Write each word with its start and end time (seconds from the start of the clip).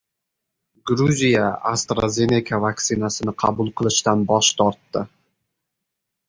Gruziya 0.91 1.49
AstraZeneca 1.73 2.61
vaksinasini 2.63 3.35
qabul 3.45 3.71
qilishdan 3.83 4.25
bosh 4.33 4.51
tortdi 4.63 5.05